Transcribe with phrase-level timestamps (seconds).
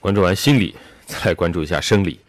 [0.00, 0.74] 关注完心理，
[1.06, 2.20] 再来关注一下生理。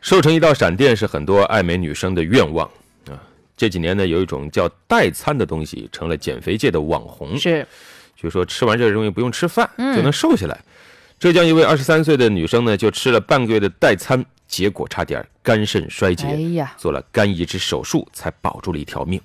[0.00, 2.66] 瘦成一道闪电是很多爱美女生的愿望
[3.06, 3.20] 啊。
[3.56, 7.38] 这几年呢，有一种叫代餐的东西成了减肥界的网红。
[7.38, 7.66] 是，
[8.16, 10.58] 据说吃完这个东西不用吃饭就能瘦下来。
[11.18, 19.20] 浙江一位二十三岁的女生呢，就吃了半个月的代餐，结果差点肝肾衰竭，哎呀，做了肝移植手术才保住了一条命。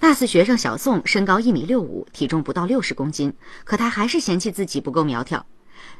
[0.00, 3.32] 大四学生小宋身高一米六五，体重不到六十公斤，
[3.62, 5.46] 可他还是嫌弃自己不够苗条。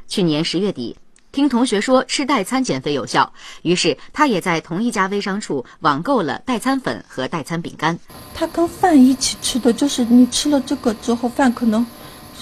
[0.07, 0.97] 去年十月底，
[1.33, 7.99] 听同学说吃代餐减肥有效，于是他也在同一家微商处网购了代餐粉和代餐饼干。
[8.35, 11.85] 它跟饭一起吃的，就是你吃了这个之后，饭可能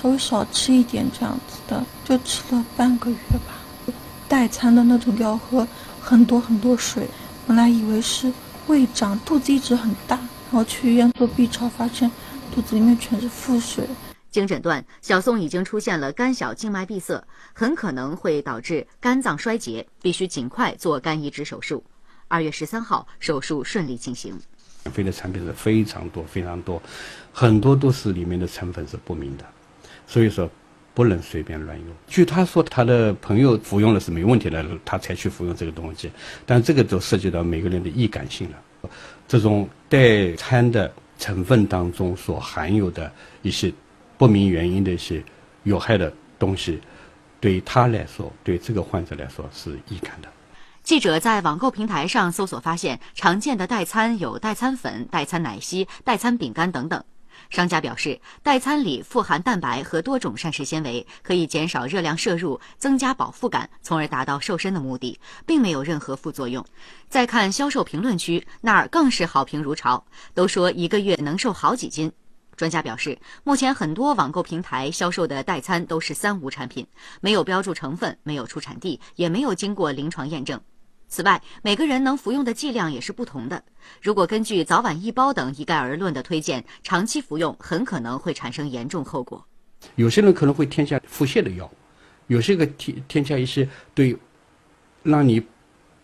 [0.01, 3.93] 稍微少吃一点这样子的，就吃了半个月吧。
[4.29, 5.67] 代餐的那种要喝
[6.01, 7.09] 很多很多水，
[7.47, 8.33] 本来以为是
[8.67, 12.11] 胃胀，肚子一直很大，然后去医院做 B 超，发现
[12.55, 13.85] 肚子里面全是腹水。
[14.37, 21.83] 经诊断，小宋已经出现了肝小静脉闭塞，很可能会导致肝脏衰竭，必须尽快做肝移植手术。
[22.29, 24.39] 二月十三号，手术顺利进行。
[24.85, 26.83] 减肥的产品是非常多非常多，
[27.33, 29.45] 很多都是里面的成分是不明的，
[30.07, 30.47] 所以说
[30.93, 31.87] 不能随便乱用。
[32.07, 36.13] 据他说，他的朋友服用了是没问题的，他才去服用这个东西，
[36.45, 38.91] 但这个都涉及到每个人的易感性了。
[39.27, 43.73] 这种代餐的成分当中所含有的一些。
[44.19, 45.23] 不明原因的一些
[45.65, 46.81] 有害的东西，
[47.41, 50.29] 对他来说，对这个患者来说是易感的。
[50.83, 57.03] 记者在网购平台上搜索发现，常见的代餐有代餐粉、代餐奶昔、代餐饼干等等。
[57.51, 66.65] 商家表示，代餐里富含蛋白和多种膳食纤维，可以减少热量摄入，增加饱腹感，从而达到瘦身的目的，并没有任何副作用。
[67.09, 70.03] 再看销售评论区，那儿更是好评如潮，
[70.35, 72.11] 都说一个月能瘦好几斤。
[72.57, 76.87] 专家表示，目前很多网购平台销售的代餐都是三无产品，
[77.21, 80.59] 没有标注成分，没有出产地，也没有经过临床验证。
[81.07, 83.63] 此外，每个人能服用的剂量也是不同的。
[84.01, 89.47] 如果根据早晚一包等一概而论的推荐，长期服用很可能会产生严重后果。
[89.95, 91.71] 有些人可能会添加腹泻的药物，
[92.29, 94.17] 有些个添添加一些对
[95.03, 95.41] 让你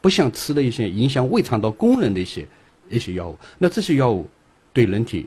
[0.03, 2.47] 不想吃的一些影响胃肠道功能的一些
[2.91, 3.39] 一些药物。
[3.59, 4.29] 那这些药物
[4.75, 5.27] 对人体。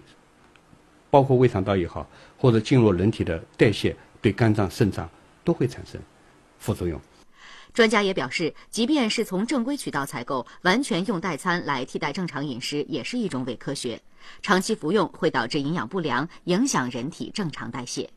[1.15, 2.05] 包括胃肠道也好，
[2.37, 5.09] 或者进入人体的代谢，对肝脏、肾脏
[5.45, 5.97] 都会产生
[6.59, 6.99] 副作用。
[7.73, 13.97] 专家也表示，即便是从正规渠道采购，完全用代餐来替代正常饮食，也是一种伪科学。
[14.41, 18.09] 长期服用会导致营养不良，影响人体正常代谢。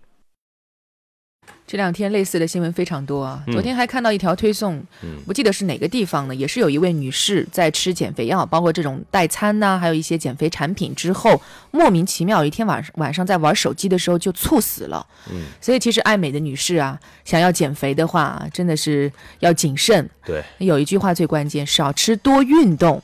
[1.66, 3.44] 这两天类似的新闻非常多啊！
[3.52, 4.82] 昨天还看到一条推送，
[5.26, 6.34] 不记得是哪个地方呢？
[6.34, 15.06] 也是有一位女士在吃减肥药，包括这种代餐呐，还有一些减肥产品之后，莫名其妙一天晚上晚上在玩手机的时候就猝死了。
[15.30, 20.08] 嗯，所以其实爱美的女士啊，想要减肥的话，真的是要谨慎。
[20.24, 23.02] 对，有一句话最关键：少吃多运动。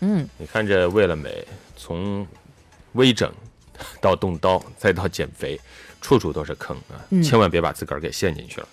[0.00, 1.46] 嗯，你看这为了美，
[1.76, 2.26] 从
[2.92, 3.30] 微整
[4.00, 5.60] 到动刀再到减肥。
[5.98, 7.02] 处处都是坑啊！
[7.20, 8.68] 千万别把自个儿给陷进去了。